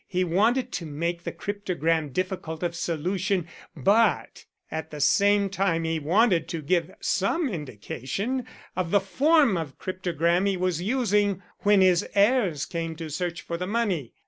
He 0.07 0.23
wanted 0.23 0.71
to 0.71 0.85
make 0.87 1.25
the 1.25 1.31
cryptogram 1.31 2.09
difficult 2.11 2.63
of 2.63 2.73
solution, 2.75 3.47
but 3.77 4.45
at 4.71 4.89
the 4.89 4.99
same 4.99 5.47
time 5.47 5.83
he 5.83 5.99
wanted 5.99 6.47
to 6.47 6.63
give 6.63 6.89
some 7.01 7.47
indication 7.47 8.47
of 8.75 8.89
the 8.89 8.99
form 8.99 9.57
of 9.57 9.77
cryptogram 9.77 10.47
he 10.47 10.57
was 10.57 10.81
using 10.81 11.43
when 11.59 11.81
his 11.81 12.03
heirs 12.15 12.65
came 12.65 12.95
to 12.95 13.11
search 13.11 13.43
for 13.43 13.57
the 13.57 13.67
money. 13.67 14.13